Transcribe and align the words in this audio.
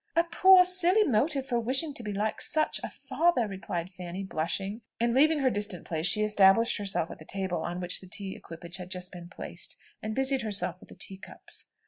"A 0.15 0.23
poor 0.23 0.65
silly 0.65 1.03
motive 1.03 1.45
for 1.45 1.59
wishing 1.59 1.93
to 1.93 2.01
be 2.01 2.11
like 2.11 2.41
such 2.41 2.79
a 2.83 2.89
father!" 2.89 3.47
replied 3.47 3.91
Fanny, 3.91 4.23
blushing; 4.23 4.81
and 4.99 5.13
leaving 5.13 5.37
her 5.41 5.51
distant 5.51 5.85
place, 5.85 6.07
she 6.07 6.23
established 6.23 6.77
herself 6.77 7.11
at 7.11 7.19
the 7.19 7.23
table 7.23 7.61
on 7.61 7.79
which 7.79 8.01
the 8.01 8.07
tea 8.09 8.35
equipage 8.35 8.77
had 8.77 8.89
just 8.89 9.11
been 9.11 9.29
placed, 9.29 9.77
and 10.01 10.15
busied 10.15 10.41
herself 10.41 10.79
with 10.79 10.89
the 10.89 10.95
tea 10.95 11.17
cups. 11.17 11.65